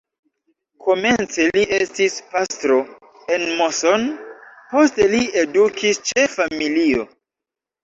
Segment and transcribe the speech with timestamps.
[0.85, 2.79] Komence li estis pastro
[3.37, 4.09] en Moson,
[4.73, 7.09] poste li edukis ĉe familio.